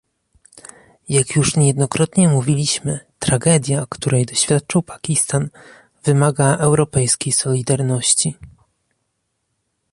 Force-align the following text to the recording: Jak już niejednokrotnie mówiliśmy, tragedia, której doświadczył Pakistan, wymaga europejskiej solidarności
Jak 1.09 1.35
już 1.35 1.55
niejednokrotnie 1.55 2.29
mówiliśmy, 2.29 2.99
tragedia, 3.19 3.85
której 3.89 4.25
doświadczył 4.25 4.81
Pakistan, 4.83 5.49
wymaga 6.03 6.57
europejskiej 6.57 7.33
solidarności 7.33 8.37